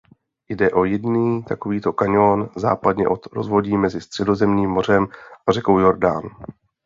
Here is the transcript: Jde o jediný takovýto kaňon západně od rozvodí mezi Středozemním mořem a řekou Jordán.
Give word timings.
Jde 0.49 0.71
o 0.71 0.85
jediný 0.85 1.43
takovýto 1.43 1.93
kaňon 1.93 2.49
západně 2.55 3.07
od 3.07 3.25
rozvodí 3.25 3.77
mezi 3.77 4.01
Středozemním 4.01 4.69
mořem 4.69 5.07
a 5.47 5.51
řekou 5.51 5.79
Jordán. 5.79 6.21